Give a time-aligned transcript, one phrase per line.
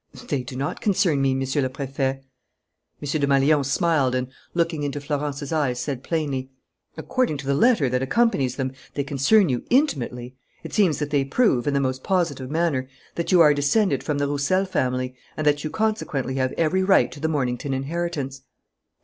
[0.29, 3.03] "They do not concern me, Monsieur le Préfet." M.
[3.03, 6.49] Desmalions smiled and, looking into Florence's eyes, said, plainly:
[6.97, 10.35] "According to the letter that accompanies them, they concern you intimately.
[10.63, 14.17] It seems that they prove, in the most positive manner, that you are descended from
[14.17, 18.41] the Roussel family and that you consequently have every right to the Mornington inheritance."